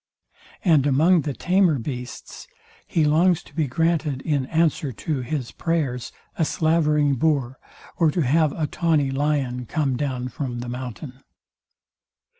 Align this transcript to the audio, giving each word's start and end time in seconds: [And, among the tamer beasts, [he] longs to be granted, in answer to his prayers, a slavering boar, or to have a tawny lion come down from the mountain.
[And, 0.65 0.87
among 0.87 1.21
the 1.21 1.33
tamer 1.35 1.77
beasts, 1.77 2.47
[he] 2.87 3.03
longs 3.03 3.43
to 3.43 3.53
be 3.53 3.67
granted, 3.67 4.23
in 4.23 4.47
answer 4.47 4.91
to 4.91 5.21
his 5.21 5.51
prayers, 5.51 6.11
a 6.39 6.43
slavering 6.43 7.13
boar, 7.17 7.59
or 7.97 8.09
to 8.09 8.21
have 8.21 8.51
a 8.53 8.65
tawny 8.65 9.11
lion 9.11 9.67
come 9.67 9.95
down 9.97 10.29
from 10.29 10.61
the 10.61 10.69
mountain. 10.69 11.21